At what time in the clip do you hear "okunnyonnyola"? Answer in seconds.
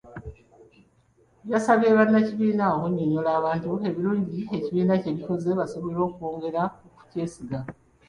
2.75-3.29